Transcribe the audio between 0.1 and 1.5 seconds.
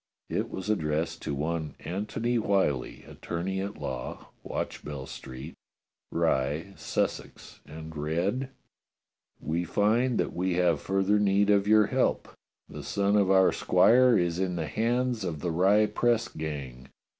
It was addressed to